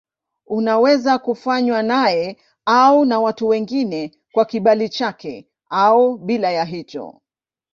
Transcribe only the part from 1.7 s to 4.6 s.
naye au na watu wengine kwa